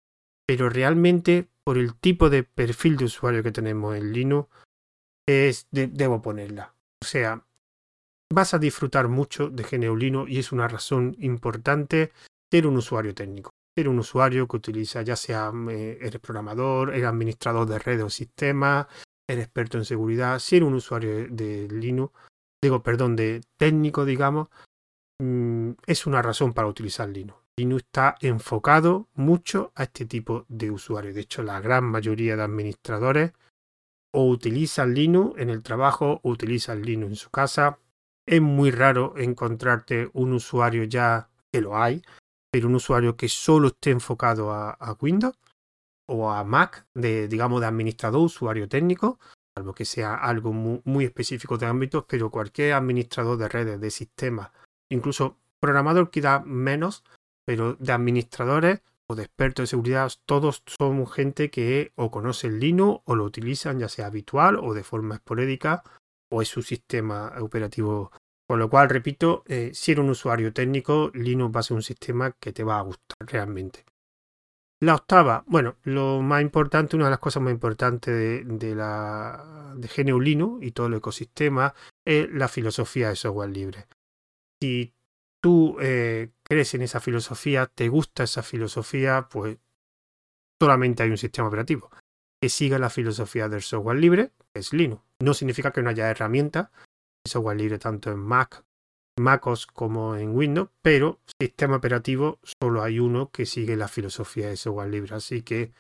pero 0.46 0.70
realmente 0.70 1.50
por 1.64 1.78
el 1.78 1.96
tipo 1.96 2.30
de 2.30 2.44
perfil 2.44 2.98
de 2.98 3.06
usuario 3.06 3.44
que 3.44 3.52
tenemos 3.52 3.96
en 3.96 4.12
Linux, 4.12 4.50
es 5.28 5.68
debo 5.72 6.22
ponerla. 6.22 6.74
O 7.02 7.06
sea, 7.06 7.44
vas 8.34 8.54
a 8.54 8.60
disfrutar 8.60 9.08
mucho 9.08 9.50
de 9.50 9.64
Geneulino 9.64 10.28
y 10.28 10.40
es 10.40 10.52
una 10.52 10.68
razón 10.68 11.16
importante 11.20 12.12
ser 12.52 12.68
un 12.68 12.78
usuario 12.78 13.14
técnico. 13.14 13.52
Ser 13.76 13.90
un 13.90 14.00
usuario 14.00 14.48
que 14.48 14.58
utiliza, 14.58 15.02
ya 15.02 15.16
sea 15.16 15.52
eh, 15.70 15.98
eres 16.02 16.20
programador, 16.20 16.92
eres 16.92 17.06
administrador 17.06 17.68
de 17.68 17.80
redes 17.80 18.04
o 18.04 18.10
sistemas, 18.10 18.88
eres 19.28 19.46
experto 19.46 19.78
en 19.78 19.86
seguridad, 19.86 20.38
ser 20.40 20.64
un 20.64 20.76
usuario 20.76 21.28
de, 21.30 21.68
Linux, 21.70 22.14
digo, 22.62 22.84
perdón, 22.84 23.16
de 23.16 23.42
técnico, 23.58 24.06
digamos, 24.06 24.50
mm, 25.20 25.72
es 25.88 26.06
una 26.06 26.22
razón 26.22 26.54
para 26.54 26.68
utilizar 26.68 27.10
Linux. 27.10 27.40
Linux 27.58 27.84
está 27.84 28.16
enfocado 28.22 29.08
mucho 29.14 29.72
a 29.76 29.84
este 29.84 30.06
tipo 30.06 30.46
de 30.48 30.72
usuarios. 30.72 31.16
De 31.16 31.22
hecho, 31.22 31.44
la 31.44 31.60
gran 31.60 31.84
mayoría 31.84 32.36
de 32.36 32.44
administradores 32.44 33.34
o 34.14 34.28
utilizan 34.28 34.94
Linux 34.94 35.40
en 35.40 35.50
el 35.50 35.64
trabajo 35.64 36.22
o 36.24 36.30
utilizan 36.30 36.82
Linux 36.84 37.10
en 37.12 37.16
su 37.16 37.30
casa. 37.30 37.80
Es 38.26 38.42
muy 38.42 38.72
raro 38.72 39.16
encontrarte 39.18 40.10
un 40.14 40.34
usuario 40.34 40.86
ya 40.86 41.30
que 41.52 41.62
lo 41.62 41.78
hay, 41.78 42.02
pero 42.52 42.68
un 42.68 42.76
usuario 42.76 43.18
que 43.18 43.28
solo 43.28 43.70
esté 43.70 43.90
enfocado 43.90 44.52
a, 44.52 44.98
Windows 45.02 45.38
o 46.08 46.32
a 46.32 46.44
Mac, 46.44 46.86
de, 46.94 47.28
digamos, 47.28 47.60
de 47.60 47.68
administrador, 47.68 48.22
usuario 48.22 48.70
técnico, 48.70 49.20
salvo 49.58 49.74
que 49.74 49.86
sea 49.86 50.16
algo 50.16 50.54
muy, 50.54 51.06
específico 51.06 51.58
de 51.58 51.66
ámbitos, 51.66 52.06
pero 52.08 52.30
cualquier 52.30 52.74
administrador 52.74 53.38
de 53.38 53.50
redes, 53.50 53.82
de 53.82 53.92
sistemas, 53.92 54.52
incluso 54.90 55.38
programador 55.60 56.12
queda 56.12 56.42
menos, 56.42 57.04
pero 57.46 57.74
de 57.74 57.92
administradores 57.92 58.82
o 59.08 59.16
de 59.16 59.24
expertos 59.24 59.64
de 59.64 59.68
seguridad, 59.68 60.12
todos 60.26 60.64
son 60.66 61.06
gente 61.08 61.50
que 61.50 61.92
o 61.96 62.12
conoce 62.12 62.48
el 62.48 62.60
Linux 62.60 63.02
o 63.06 63.16
lo 63.16 63.24
utilizan 63.24 63.80
ya 63.80 63.90
sea 63.90 64.08
habitual 64.08 64.58
o 64.58 64.74
de 64.74 64.84
forma 64.84 65.16
esporádica 65.16 65.84
o 66.32 66.42
es 66.42 66.48
su 66.48 66.62
sistema 66.62 67.34
operativo. 67.40 68.12
Con 68.48 68.60
lo 68.60 68.70
cual, 68.70 68.90
repito, 68.90 69.44
eh, 69.48 69.72
si 69.74 69.92
eres 69.92 70.04
un 70.04 70.10
usuario 70.10 70.54
técnico, 70.54 71.12
Linux 71.14 71.56
va 71.56 71.60
a 71.62 71.64
ser 71.64 71.76
un 71.76 71.84
sistema 71.84 72.32
que 72.32 72.52
te 72.52 72.64
va 72.64 72.80
a 72.80 72.84
gustar 72.84 73.18
realmente. 73.20 73.86
La 74.82 74.96
octava, 74.96 75.46
bueno, 75.48 75.78
lo 75.84 76.22
más 76.22 76.42
importante, 76.42 76.98
una 76.98 77.06
de 77.06 77.12
las 77.12 77.20
cosas 77.20 77.42
más 77.42 77.54
importantes 77.54 78.14
de, 78.14 78.44
de 78.44 78.76
la 78.76 79.74
de 79.78 79.88
GNU 79.88 80.20
Linux 80.20 80.66
y 80.66 80.72
todo 80.72 80.88
el 80.88 80.96
ecosistema 80.96 81.74
es 82.06 82.30
la 82.32 82.48
filosofía 82.48 83.10
de 83.10 83.16
software 83.16 83.50
libre. 83.50 83.88
Si 84.62 84.94
tú 85.44 85.76
eh, 85.82 86.32
crees 86.42 86.74
en 86.74 86.84
esa 86.84 87.02
filosofía, 87.02 87.68
te 87.68 87.90
gusta 87.90 88.24
esa 88.24 88.44
filosofía, 88.44 89.28
pues 89.30 89.58
solamente 90.62 91.04
hay 91.04 91.10
un 91.10 91.18
sistema 91.18 91.50
operativo 91.50 91.92
que 92.42 92.48
siga 92.48 92.80
la 92.80 92.90
filosofía 92.90 93.50
del 93.50 93.62
software 93.62 93.98
libre, 93.98 94.32
es 94.54 94.72
Linux. 94.74 95.04
No 95.22 95.34
significa 95.34 95.72
que 95.72 95.82
no 95.82 95.90
haya 95.90 96.10
herramientas 96.10 96.70
de 96.72 97.30
software 97.30 97.58
libre 97.58 97.78
tanto 97.78 98.10
en 98.12 98.20
Mac, 98.20 98.64
MacOS 99.20 99.68
como 99.68 100.16
en 100.16 100.36
Windows, 100.36 100.70
pero 100.82 101.20
sistema 101.40 101.76
operativo 101.76 102.40
solo 102.44 102.82
hay 102.82 103.00
uno 103.00 103.30
que 103.32 103.46
sigue 103.46 103.76
la 103.76 103.90
filosofía 103.90 104.48
de 104.48 104.58
software 104.58 104.90
libre. 104.90 105.16
Así 105.16 105.42
que 105.42 105.74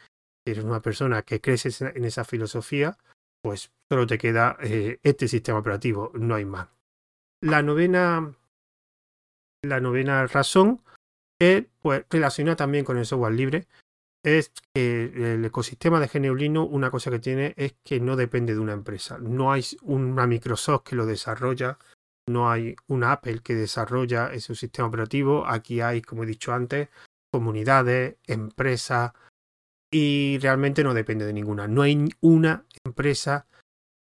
si 0.45 0.51
eres 0.51 0.65
una 0.65 0.81
persona 0.81 1.21
que 1.21 1.39
crees 1.39 1.81
en 1.81 2.03
esa 2.03 2.25
filosofía, 2.25 2.97
pues 3.41 3.71
solo 3.89 4.07
te 4.07 4.17
queda 4.17 4.57
eh, 4.61 4.99
este 5.03 5.27
sistema 5.29 5.59
operativo, 5.59 6.11
no 6.15 6.35
hay 6.35 6.45
más. 6.45 6.67
La 7.41 7.61
novena 7.61 8.35
la 9.63 9.79
novena 9.79 10.27
razón, 10.27 10.81
que 11.39 11.69
pues, 11.81 12.05
relaciona 12.09 12.55
también 12.55 12.85
con 12.85 12.97
el 12.97 13.05
software 13.05 13.33
libre, 13.33 13.67
es 14.23 14.51
que 14.73 15.33
el 15.33 15.43
ecosistema 15.43 15.99
de 15.99 16.07
GNU 16.07 16.35
Linux, 16.35 16.71
una 16.71 16.89
cosa 16.89 17.11
que 17.11 17.19
tiene 17.19 17.53
es 17.57 17.75
que 17.83 17.99
no 17.99 18.15
depende 18.15 18.53
de 18.53 18.59
una 18.59 18.73
empresa. 18.73 19.17
No 19.17 19.51
hay 19.51 19.65
una 19.81 20.27
Microsoft 20.27 20.83
que 20.83 20.95
lo 20.95 21.05
desarrolla, 21.05 21.77
no 22.29 22.49
hay 22.49 22.75
una 22.87 23.11
Apple 23.11 23.41
que 23.43 23.55
desarrolla 23.55 24.31
ese 24.31 24.55
sistema 24.55 24.87
operativo. 24.87 25.45
Aquí 25.45 25.81
hay, 25.81 26.01
como 26.01 26.23
he 26.23 26.27
dicho 26.27 26.53
antes, 26.53 26.87
comunidades, 27.31 28.15
empresas, 28.27 29.11
y 29.91 30.39
realmente 30.39 30.83
no 30.83 30.93
depende 30.93 31.25
de 31.25 31.33
ninguna. 31.33 31.67
No 31.67 31.81
hay 31.81 32.09
una 32.21 32.65
empresa 32.85 33.45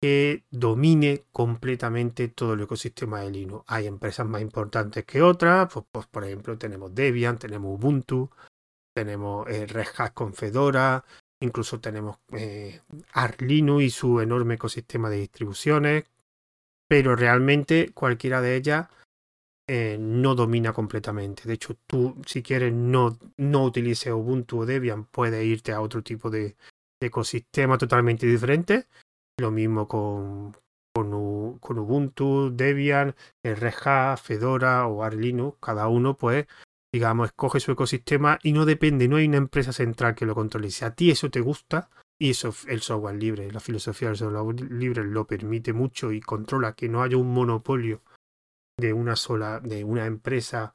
que 0.01 0.45
domine 0.49 1.25
completamente 1.31 2.29
todo 2.29 2.53
el 2.53 2.61
ecosistema 2.61 3.21
de 3.21 3.31
Linux. 3.31 3.65
Hay 3.67 3.85
empresas 3.87 4.25
más 4.27 4.41
importantes 4.41 5.03
que 5.05 5.21
otras, 5.21 5.71
pues, 5.73 5.85
pues 5.91 6.07
por 6.07 6.23
ejemplo 6.23 6.57
tenemos 6.57 6.95
Debian, 6.95 7.37
tenemos 7.37 7.77
Ubuntu, 7.77 8.29
tenemos 8.95 9.47
eh, 9.49 9.65
Red 9.67 9.87
Hat 9.97 10.13
con 10.13 10.33
Fedora, 10.33 11.03
incluso 11.41 11.81
tenemos 11.81 12.17
eh, 12.31 12.81
Arch 13.13 13.41
Linux 13.41 13.83
y 13.83 13.89
su 13.89 14.21
enorme 14.21 14.55
ecosistema 14.55 15.09
de 15.09 15.17
distribuciones, 15.17 16.05
pero 16.87 17.15
realmente 17.15 17.91
cualquiera 17.93 18.41
de 18.41 18.55
ellas 18.55 18.87
eh, 19.67 19.97
no 19.99 20.33
domina 20.33 20.71
completamente. 20.71 21.43
De 21.45 21.53
hecho, 21.55 21.75
tú 21.85 22.15
si 22.25 22.41
quieres 22.41 22.73
no, 22.73 23.19
no 23.35 23.65
utilices 23.65 24.13
Ubuntu 24.13 24.61
o 24.61 24.65
Debian, 24.65 25.05
puedes 25.05 25.45
irte 25.45 25.73
a 25.73 25.81
otro 25.81 26.01
tipo 26.03 26.29
de 26.29 26.55
ecosistema 27.01 27.77
totalmente 27.77 28.25
diferente 28.25 28.87
lo 29.39 29.51
mismo 29.51 29.87
con, 29.87 30.55
con, 30.93 31.13
Ubuntu, 31.13 32.51
Debian, 32.53 33.15
Red 33.43 33.73
Hat, 33.83 34.19
Fedora 34.19 34.87
o 34.87 35.03
Arch 35.03 35.17
Cada 35.59 35.87
uno, 35.87 36.17
pues, 36.17 36.47
digamos, 36.93 37.29
escoge 37.29 37.59
su 37.59 37.71
ecosistema 37.71 38.39
y 38.43 38.53
no 38.53 38.65
depende, 38.65 39.07
no 39.07 39.17
hay 39.17 39.27
una 39.27 39.37
empresa 39.37 39.73
central 39.73 40.15
que 40.15 40.25
lo 40.25 40.35
controle. 40.35 40.71
Si 40.71 40.85
a 40.85 40.91
ti 40.91 41.11
eso 41.11 41.29
te 41.29 41.41
gusta, 41.41 41.89
y 42.21 42.31
eso 42.31 42.53
el 42.67 42.81
software 42.81 43.15
libre, 43.15 43.49
la 43.51 43.61
filosofía 43.61 44.09
del 44.09 44.17
software 44.17 44.69
libre 44.71 45.05
lo 45.05 45.25
permite 45.25 45.71
mucho 45.71 46.11
y 46.11 46.19
controla 46.19 46.73
que 46.73 46.89
no 46.89 47.01
haya 47.01 47.15
un 47.15 47.33
monopolio 47.33 48.01
de 48.77 48.91
una 48.91 49.15
sola, 49.15 49.61
de 49.61 49.85
una 49.85 50.05
empresa 50.05 50.73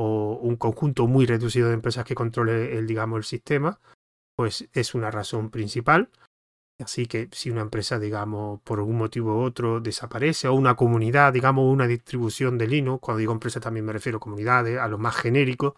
o 0.00 0.38
un 0.42 0.56
conjunto 0.56 1.06
muy 1.06 1.26
reducido 1.26 1.68
de 1.68 1.74
empresas 1.74 2.04
que 2.04 2.14
controle 2.16 2.76
el, 2.76 2.86
digamos, 2.86 3.18
el 3.18 3.24
sistema, 3.24 3.78
pues 4.36 4.68
es 4.72 4.94
una 4.94 5.10
razón 5.10 5.50
principal. 5.50 6.10
Así 6.82 7.06
que 7.06 7.28
si 7.32 7.50
una 7.50 7.60
empresa, 7.60 7.98
digamos, 7.98 8.60
por 8.62 8.78
algún 8.78 8.96
motivo 8.96 9.36
u 9.36 9.42
otro 9.42 9.80
desaparece, 9.80 10.48
o 10.48 10.54
una 10.54 10.76
comunidad, 10.76 11.32
digamos, 11.32 11.70
una 11.70 11.86
distribución 11.86 12.58
de 12.58 12.66
Linux, 12.66 13.00
cuando 13.00 13.18
digo 13.18 13.32
empresa 13.32 13.60
también 13.60 13.84
me 13.84 13.92
refiero 13.92 14.18
a 14.18 14.20
comunidades, 14.20 14.78
a 14.78 14.88
lo 14.88 14.98
más 14.98 15.16
genérico, 15.16 15.76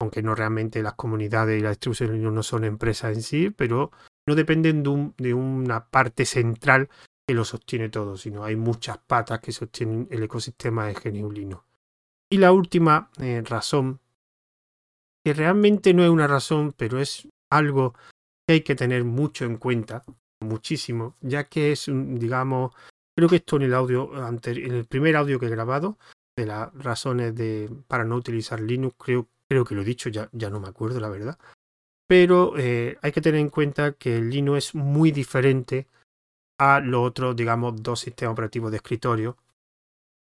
aunque 0.00 0.22
no 0.22 0.34
realmente 0.34 0.82
las 0.82 0.94
comunidades 0.94 1.58
y 1.58 1.62
la 1.62 1.70
distribución 1.70 2.10
de 2.10 2.16
Linux 2.16 2.34
no 2.34 2.42
son 2.42 2.64
empresas 2.64 3.14
en 3.14 3.22
sí, 3.22 3.50
pero 3.50 3.90
no 4.26 4.34
dependen 4.34 4.82
de, 5.16 5.34
una 5.34 5.86
parte 5.86 6.24
central 6.24 6.88
que 7.26 7.34
lo 7.34 7.44
sostiene 7.44 7.88
todo, 7.88 8.16
sino 8.16 8.44
hay 8.44 8.56
muchas 8.56 8.98
patas 8.98 9.40
que 9.40 9.52
sostienen 9.52 10.08
el 10.10 10.22
ecosistema 10.22 10.86
de 10.86 10.94
GNU 10.94 11.30
Linux. 11.30 11.64
Y 12.30 12.38
la 12.38 12.52
última 12.52 13.10
eh, 13.18 13.42
razón, 13.44 14.00
que 15.24 15.32
realmente 15.32 15.92
no 15.94 16.04
es 16.04 16.10
una 16.10 16.26
razón, 16.26 16.72
pero 16.76 17.00
es 17.00 17.28
algo 17.50 17.94
hay 18.48 18.62
que 18.62 18.74
tener 18.74 19.04
mucho 19.04 19.44
en 19.44 19.56
cuenta, 19.56 20.04
muchísimo, 20.40 21.16
ya 21.20 21.44
que 21.44 21.72
es, 21.72 21.86
digamos, 21.88 22.72
creo 23.16 23.28
que 23.28 23.36
esto 23.36 23.56
en 23.56 23.62
el 23.62 23.74
audio 23.74 24.10
en 24.14 24.72
el 24.72 24.84
primer 24.84 25.16
audio 25.16 25.38
que 25.38 25.46
he 25.46 25.50
grabado, 25.50 25.98
de 26.36 26.46
las 26.46 26.72
razones 26.74 27.34
de, 27.34 27.70
para 27.88 28.04
no 28.04 28.16
utilizar 28.16 28.60
Linux, 28.60 28.94
creo, 28.98 29.28
creo 29.48 29.64
que 29.64 29.74
lo 29.74 29.82
he 29.82 29.86
dicho, 29.86 30.10
ya, 30.10 30.28
ya 30.32 30.50
no 30.50 30.60
me 30.60 30.68
acuerdo 30.68 31.00
la 31.00 31.08
verdad. 31.08 31.38
Pero 32.06 32.56
eh, 32.56 32.98
hay 33.02 33.10
que 33.10 33.20
tener 33.20 33.40
en 33.40 33.48
cuenta 33.48 33.92
que 33.92 34.20
Linux 34.20 34.68
es 34.68 34.74
muy 34.74 35.10
diferente 35.10 35.88
a 36.58 36.80
los 36.80 37.06
otros, 37.06 37.34
digamos, 37.34 37.82
dos 37.82 38.00
sistemas 38.00 38.32
operativos 38.32 38.70
de 38.70 38.76
escritorio 38.76 39.36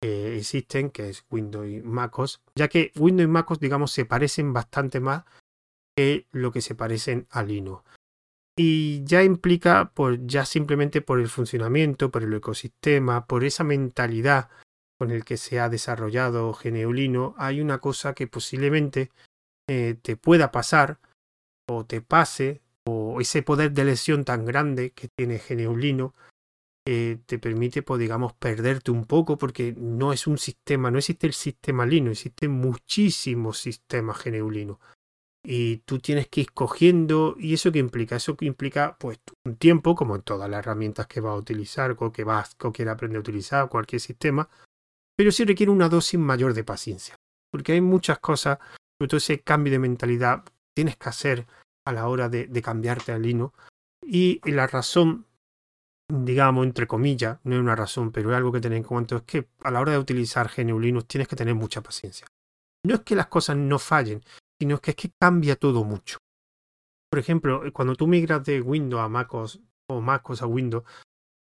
que 0.01 0.37
existen, 0.37 0.89
que 0.91 1.09
es 1.09 1.25
Windows 1.29 1.67
y 1.67 1.81
MacOS, 1.81 2.41
ya 2.55 2.67
que 2.67 2.91
Windows 2.95 3.27
y 3.27 3.31
MacOS, 3.31 3.59
digamos, 3.59 3.91
se 3.91 4.05
parecen 4.05 4.53
bastante 4.53 4.99
más 4.99 5.25
que 5.97 6.27
lo 6.31 6.51
que 6.51 6.61
se 6.61 6.75
parecen 6.75 7.27
a 7.31 7.43
Linux 7.43 7.83
y 8.57 9.03
ya 9.03 9.23
implica 9.23 9.91
por 9.93 10.25
ya 10.25 10.45
simplemente 10.45 11.01
por 11.01 11.19
el 11.19 11.27
funcionamiento, 11.27 12.09
por 12.09 12.23
el 12.23 12.33
ecosistema, 12.33 13.25
por 13.25 13.43
esa 13.43 13.63
mentalidad 13.63 14.49
con 14.97 15.11
el 15.11 15.25
que 15.25 15.37
se 15.37 15.59
ha 15.59 15.67
desarrollado 15.67 16.53
Geneulino, 16.53 17.35
hay 17.37 17.59
una 17.59 17.79
cosa 17.79 18.13
que 18.13 18.27
posiblemente 18.27 19.11
eh, 19.69 19.95
te 20.01 20.15
pueda 20.15 20.51
pasar 20.51 20.99
o 21.69 21.85
te 21.85 21.99
pase 21.99 22.61
o 22.87 23.19
ese 23.19 23.41
poder 23.41 23.71
de 23.73 23.83
lesión 23.83 24.23
tan 24.23 24.45
grande 24.45 24.91
que 24.91 25.09
tiene 25.09 25.39
Geneulino 25.39 26.13
eh, 26.87 27.17
te 27.25 27.39
permite, 27.39 27.81
pues, 27.81 27.99
digamos, 27.99 28.33
perderte 28.33 28.91
un 28.91 29.05
poco 29.05 29.39
porque 29.39 29.73
no 29.75 30.13
es 30.13 30.27
un 30.27 30.37
sistema, 30.37 30.91
no 30.91 30.99
existe 30.99 31.25
el 31.25 31.33
sistema 31.33 31.83
Linux, 31.85 32.19
existen 32.19 32.51
muchísimos 32.51 33.57
sistemas 33.57 34.19
Geneulino 34.19 34.79
y 35.45 35.77
tú 35.77 35.99
tienes 35.99 36.27
que 36.27 36.41
ir 36.41 36.51
cogiendo 36.51 37.35
y 37.37 37.53
eso 37.53 37.71
que 37.71 37.79
implica 37.79 38.15
eso 38.15 38.35
que 38.35 38.45
implica 38.45 38.97
pues 38.99 39.19
un 39.45 39.55
tiempo 39.57 39.95
como 39.95 40.15
en 40.15 40.23
todas 40.23 40.49
las 40.49 40.59
herramientas 40.59 41.07
que 41.07 41.21
vas 41.21 41.33
a 41.33 41.37
utilizar 41.37 41.95
o 41.99 42.11
que 42.11 42.23
vas 42.23 42.55
o 42.63 42.71
quieres 42.71 42.93
aprender 42.93 43.17
a 43.17 43.19
utilizar 43.19 43.69
cualquier 43.69 44.01
sistema 44.01 44.49
pero 45.15 45.31
sí 45.31 45.45
requiere 45.45 45.71
una 45.71 45.87
dosis 45.87 46.19
mayor 46.19 46.53
de 46.53 46.63
paciencia 46.63 47.15
porque 47.51 47.73
hay 47.73 47.81
muchas 47.81 48.19
cosas 48.19 48.57
sobre 48.97 49.09
todo 49.09 49.17
ese 49.17 49.41
cambio 49.41 49.71
de 49.71 49.79
mentalidad 49.79 50.43
tienes 50.75 50.97
que 50.97 51.09
hacer 51.09 51.45
a 51.85 51.91
la 51.91 52.07
hora 52.07 52.27
de, 52.27 52.49
cambiarte 52.63 53.11
al 53.11 53.21
Linux 53.21 53.55
y 54.01 54.39
la 54.49 54.65
razón 54.65 55.27
digamos 56.11 56.65
entre 56.65 56.87
comillas 56.87 57.39
no 57.43 57.55
es 57.55 57.61
una 57.61 57.75
razón 57.75 58.11
pero 58.11 58.31
es 58.31 58.37
algo 58.37 58.51
que 58.51 58.61
tener 58.61 58.77
en 58.77 58.83
cuenta 58.83 59.17
es 59.17 59.21
que 59.23 59.47
a 59.61 59.69
la 59.69 59.79
hora 59.79 59.91
de 59.91 59.99
utilizar 59.99 60.49
GNU 60.55 60.79
Linux 60.79 61.07
tienes 61.07 61.27
que 61.27 61.35
tener 61.35 61.55
mucha 61.55 61.81
paciencia. 61.81 62.27
No 62.83 62.95
es 62.95 63.01
que 63.01 63.15
las 63.15 63.27
cosas 63.27 63.57
no 63.57 63.79
fallen 63.79 64.21
sino 64.59 64.79
que 64.79 64.91
es 64.91 64.97
que 64.97 65.11
cambia 65.19 65.55
todo 65.55 65.83
mucho. 65.83 66.17
Por 67.09 67.19
ejemplo, 67.19 67.65
eh, 67.65 67.71
cuando 67.71 67.95
tú 67.95 68.07
migras 68.07 68.43
de 68.43 68.61
Windows 68.61 69.01
a 69.01 69.09
MacOS 69.09 69.61
o 69.89 70.01
MacOS 70.01 70.41
a 70.41 70.47
Windows, 70.47 70.83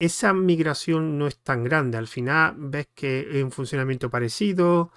esa 0.01 0.33
migración 0.33 1.19
no 1.19 1.27
es 1.27 1.39
tan 1.39 1.65
grande. 1.65 1.99
Al 1.99 2.07
final 2.07 2.55
ves 2.57 2.89
que 2.95 3.39
es 3.39 3.43
un 3.43 3.51
funcionamiento 3.51 4.11
parecido, 4.11 4.93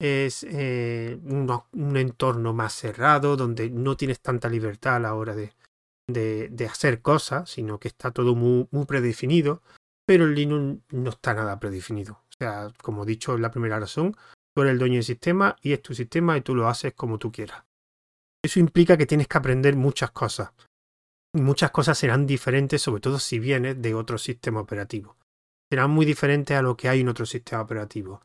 es 0.00 0.46
eh, 0.48 1.18
un, 1.24 1.96
entorno 1.96 2.54
más 2.54 2.72
cerrado, 2.72 3.36
donde 3.36 3.68
no 3.70 3.96
tienes 3.96 4.20
tanta 4.20 4.48
libertad 4.48 4.96
a 4.96 5.00
la 5.00 5.14
hora 5.14 5.34
de, 5.34 5.52
de, 6.06 6.66
hacer 6.66 7.02
cosas, 7.02 7.50
sino 7.50 7.78
que 7.78 7.88
está 7.88 8.10
todo 8.10 8.34
muy, 8.34 8.66
predefinido, 8.86 9.62
pero 10.06 10.24
el 10.24 10.34
Linux 10.34 10.82
no 10.90 11.10
está 11.10 11.34
nada 11.34 11.58
predefinido. 11.58 12.14
O 12.14 12.32
sea, 12.38 12.72
como 12.82 13.02
he 13.02 13.06
dicho 13.06 13.34
en 13.34 13.42
la 13.42 13.50
primera 13.50 13.78
razón, 13.80 14.16
Tú 14.54 14.62
eres 14.62 14.72
el 14.72 14.78
dueño 14.78 14.94
del 14.94 15.04
sistema 15.04 15.56
y 15.62 15.72
es 15.72 15.82
tu 15.82 15.94
sistema 15.94 16.36
y 16.36 16.40
tú 16.40 16.54
lo 16.54 16.68
haces 16.68 16.94
como 16.94 17.18
tú 17.18 17.30
quieras. 17.30 17.64
Eso 18.44 18.60
implica 18.60 18.96
que 18.96 19.06
tienes 19.06 19.28
que 19.28 19.38
aprender 19.38 19.76
muchas 19.76 20.10
cosas. 20.10 20.52
Muchas 21.34 21.70
cosas 21.70 21.98
serán 21.98 22.26
diferentes, 22.26 22.80
sobre 22.80 23.00
todo 23.00 23.18
si 23.18 23.38
vienes 23.38 23.80
de 23.82 23.94
otro 23.94 24.16
sistema 24.18 24.60
operativo. 24.60 25.16
Serán 25.70 25.90
muy 25.90 26.06
diferentes 26.06 26.56
a 26.56 26.62
lo 26.62 26.76
que 26.76 26.88
hay 26.88 27.00
en 27.00 27.08
otro 27.08 27.26
sistema 27.26 27.62
operativo. 27.62 28.22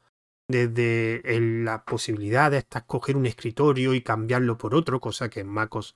Desde 0.49 1.21
la 1.39 1.83
posibilidad 1.83 2.51
de 2.51 2.59
escoger 2.59 3.17
un 3.17 3.25
escritorio 3.25 3.93
y 3.93 4.01
cambiarlo 4.01 4.57
por 4.57 4.75
otro, 4.75 4.99
cosa 4.99 5.29
que 5.29 5.41
en 5.41 5.47
MacOS 5.47 5.95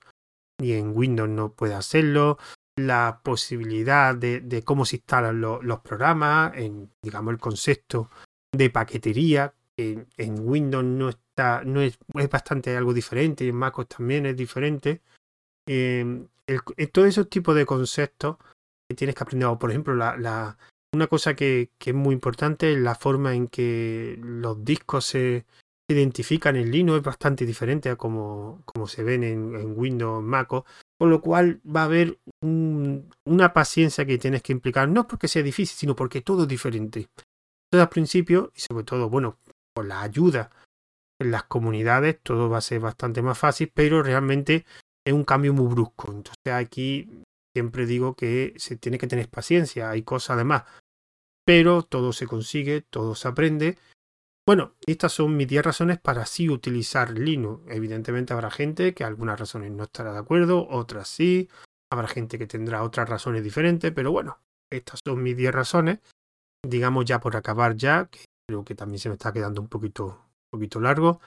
y 0.60 0.72
en 0.72 0.96
Windows 0.96 1.28
no 1.28 1.52
puede 1.52 1.74
hacerlo. 1.74 2.38
La 2.76 3.20
posibilidad 3.22 4.14
de, 4.14 4.62
cómo 4.64 4.84
se 4.84 4.96
instalan 4.96 5.40
los 5.40 5.80
programas, 5.80 6.56
en, 6.56 6.90
digamos, 7.02 7.32
el 7.32 7.40
concepto 7.40 8.10
de 8.52 8.70
paquetería, 8.70 9.54
que 9.78 10.06
en 10.16 10.40
Windows 10.40 10.84
no 10.84 11.08
está, 11.08 11.62
no 11.64 11.80
es, 11.80 12.00
es 12.14 12.28
bastante 12.28 12.76
algo 12.76 12.92
diferente, 12.92 13.44
y 13.44 13.50
en 13.50 13.54
MacOS 13.54 13.86
también 13.86 14.26
es 14.26 14.36
diferente. 14.36 15.02
Eh, 15.68 16.26
todos 16.92 17.06
esos 17.06 17.30
tipos 17.30 17.54
de 17.54 17.64
conceptos 17.64 18.38
que 18.88 18.96
tienes 18.96 19.14
que 19.14 19.22
aprender, 19.22 19.56
por 19.56 19.70
ejemplo, 19.70 19.94
la, 19.94 20.58
una 20.92 21.06
cosa 21.06 21.36
que, 21.36 21.70
es 21.78 21.94
muy 21.94 22.12
importante 22.12 22.72
es 22.72 22.78
la 22.80 22.96
forma 22.96 23.36
en 23.36 23.46
que 23.46 24.18
los 24.20 24.64
discos 24.64 25.04
se 25.04 25.46
identifican 25.88 26.56
en 26.56 26.72
Linux, 26.72 26.98
es 26.98 27.04
bastante 27.04 27.46
diferente 27.46 27.88
a 27.88 27.94
como, 27.94 28.62
como 28.64 28.88
se 28.88 29.04
ven 29.04 29.22
en, 29.22 29.54
en 29.54 29.78
Windows, 29.78 30.24
MacOS, 30.24 30.64
con 30.98 31.08
lo 31.08 31.20
cual 31.20 31.60
va 31.64 31.82
a 31.82 31.84
haber 31.84 32.18
una 32.42 33.52
paciencia 33.52 34.04
que 34.04 34.18
tienes 34.18 34.42
que 34.42 34.52
implicar, 34.52 34.88
no 34.88 35.06
porque 35.06 35.28
sea 35.28 35.44
difícil, 35.44 35.76
sino 35.76 35.94
porque 35.94 36.20
todo 36.20 36.42
es 36.42 36.48
diferente. 36.48 37.08
Entonces, 37.70 37.84
al 37.84 37.90
principio, 37.90 38.50
y 38.56 38.60
sobre 38.60 38.82
todo, 38.82 39.08
bueno, 39.08 39.36
la 39.82 40.02
ayuda 40.02 40.50
en 41.20 41.30
las 41.30 41.44
comunidades, 41.44 42.18
todo 42.22 42.48
va 42.48 42.58
a 42.58 42.62
ser 42.62 42.80
bastante 42.80 43.22
más 43.22 43.38
fácil, 43.38 43.70
pero 43.74 44.02
realmente 44.02 44.64
es 45.04 45.12
un 45.12 45.24
cambio 45.24 45.52
muy 45.52 45.66
brusco. 45.66 46.12
Entonces 46.12 46.52
aquí 46.52 47.24
siempre 47.54 47.86
digo 47.86 48.14
que 48.14 48.54
se 48.56 48.76
tiene 48.76 48.98
que 48.98 49.08
tener 49.08 49.28
paciencia, 49.28 49.90
hay 49.90 50.02
cosas 50.02 50.36
además, 50.36 50.64
pero 51.44 51.82
todo 51.82 52.12
se 52.12 52.26
consigue, 52.26 52.82
todo 52.82 53.14
se 53.14 53.26
aprende. 53.28 53.78
Bueno, 54.46 54.74
estas 54.86 55.12
son 55.12 55.36
mis 55.36 55.48
10 55.48 55.64
razones 55.64 55.98
para 55.98 56.24
sí 56.24 56.48
utilizar 56.48 57.10
Linux. 57.10 57.64
Evidentemente 57.68 58.32
habrá 58.32 58.50
gente 58.50 58.94
que 58.94 59.04
algunas 59.04 59.38
razones 59.38 59.70
no 59.72 59.84
estará 59.84 60.12
de 60.12 60.18
acuerdo, 60.18 60.66
otras 60.68 61.08
sí. 61.08 61.48
Habrá 61.90 62.08
gente 62.08 62.38
que 62.38 62.46
tendrá 62.46 62.82
otras 62.82 63.08
razones 63.08 63.42
diferentes, 63.42 63.92
pero 63.92 64.12
bueno, 64.12 64.40
estas 64.70 65.00
son 65.04 65.22
mis 65.22 65.36
10 65.36 65.52
razones. 65.52 65.98
Digamos 66.66 67.04
ya 67.04 67.20
por 67.20 67.36
acabar 67.36 67.76
ya, 67.76 68.06
que 68.06 68.20
creo 68.48 68.64
que 68.64 68.74
también 68.74 68.98
se 68.98 69.08
me 69.08 69.14
está 69.14 69.32
quedando 69.32 69.60
un 69.60 69.68
poquito, 69.68 70.18
poquito 70.50 70.80
largo. 70.80 71.20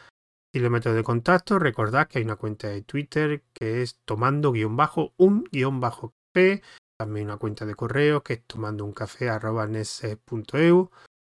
Y 0.53 0.59
los 0.59 0.71
métodos 0.71 0.97
de 0.97 1.03
contacto, 1.03 1.59
recordad 1.59 2.07
que 2.07 2.19
hay 2.19 2.25
una 2.25 2.35
cuenta 2.35 2.67
de 2.67 2.81
Twitter 2.81 3.43
que 3.53 3.83
es 3.83 3.99
tomando 4.03 4.51
un 4.51 5.79
café, 5.79 6.61
también 6.99 7.27
una 7.27 7.37
cuenta 7.37 7.65
de 7.65 7.75
correo 7.75 8.21
que 8.21 8.33
es 8.33 8.43
tomando 8.45 8.83
un 8.83 8.91
café 8.91 9.29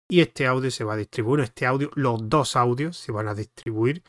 y 0.07 0.21
este 0.21 0.45
audio 0.45 0.69
se 0.69 0.83
va 0.83 0.93
a 0.93 0.97
distribuir, 0.97 1.43
este 1.43 1.65
audio, 1.65 1.89
los 1.95 2.29
dos 2.29 2.55
audios 2.55 2.97
se 2.97 3.11
van 3.11 3.27
a 3.27 3.33
distribuir 3.33 4.03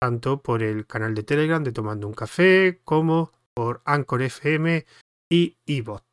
tanto 0.00 0.42
por 0.42 0.62
el 0.62 0.86
canal 0.86 1.14
de 1.14 1.22
Telegram 1.22 1.62
de 1.62 1.72
Tomando 1.72 2.06
un 2.06 2.14
Café 2.14 2.80
como 2.84 3.32
por 3.54 3.82
Anchor 3.84 4.22
FM 4.22 4.86
y 5.30 5.58
iBot 5.66 6.09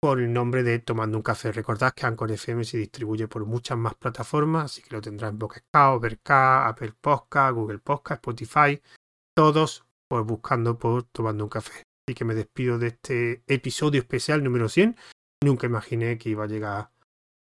por 0.00 0.18
el 0.18 0.32
nombre 0.32 0.62
de 0.62 0.78
Tomando 0.78 1.18
un 1.18 1.22
Café. 1.22 1.52
Recordad 1.52 1.92
que 1.92 2.06
Anchor 2.06 2.32
FM 2.32 2.64
se 2.64 2.78
distribuye 2.78 3.28
por 3.28 3.44
muchas 3.44 3.76
más 3.76 3.94
plataformas, 3.94 4.64
así 4.64 4.82
que 4.82 4.94
lo 4.94 5.02
tendrás 5.02 5.30
en 5.30 5.38
Boxcao, 5.38 5.96
Overcast, 5.96 6.70
Apple 6.70 6.94
Podcast, 6.98 7.54
Google 7.54 7.78
Podcast, 7.78 8.18
Spotify, 8.20 8.80
todos 9.36 9.84
por 10.08 10.24
buscando 10.24 10.78
por 10.78 11.04
Tomando 11.04 11.44
un 11.44 11.50
Café. 11.50 11.84
Así 12.08 12.14
que 12.14 12.24
me 12.24 12.34
despido 12.34 12.78
de 12.78 12.88
este 12.88 13.42
episodio 13.46 14.00
especial 14.00 14.42
número 14.42 14.68
100. 14.68 14.96
Nunca 15.44 15.66
imaginé 15.66 16.16
que 16.16 16.30
iba 16.30 16.44
a 16.44 16.48
llegar, 16.48 16.90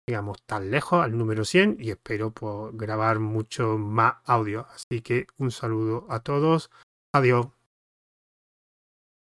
digamos, 0.06 0.42
tan 0.44 0.70
lejos 0.70 1.02
al 1.02 1.16
número 1.16 1.44
100 1.44 1.78
y 1.80 1.90
espero 1.90 2.32
pues, 2.32 2.76
grabar 2.76 3.18
mucho 3.18 3.78
más 3.78 4.16
audio. 4.24 4.66
Así 4.74 5.00
que 5.00 5.26
un 5.38 5.50
saludo 5.50 6.06
a 6.10 6.20
todos. 6.20 6.70
Adiós. 7.14 7.48